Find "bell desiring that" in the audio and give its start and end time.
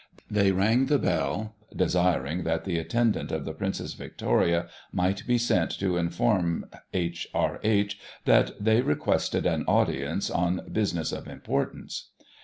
0.97-2.63